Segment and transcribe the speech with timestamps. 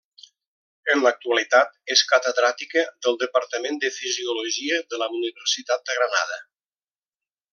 [0.93, 6.43] En l'actualitat és Catedràtica del Departament de Fisiologia de la Universitat de Granada.